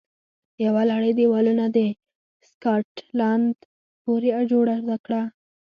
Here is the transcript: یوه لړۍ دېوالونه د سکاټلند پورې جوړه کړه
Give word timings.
یوه 0.65 0.81
لړۍ 0.91 1.11
دېوالونه 1.19 1.65
د 1.75 1.77
سکاټلند 2.49 3.55
پورې 4.03 4.29
جوړه 4.51 4.75
کړه 5.05 5.21